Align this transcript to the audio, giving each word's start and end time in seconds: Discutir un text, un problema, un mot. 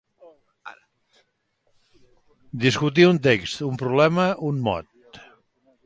Discutir 2.65 3.07
un 3.13 3.23
text, 3.29 3.63
un 3.71 3.81
problema, 3.85 4.27
un 4.49 4.65
mot. 4.71 5.23